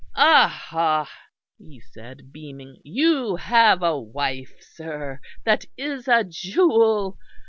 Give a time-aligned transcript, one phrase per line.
[0.15, 1.07] "Aha!"
[1.59, 7.19] he said, beaming, "You have a wife, sir, that is a jewel.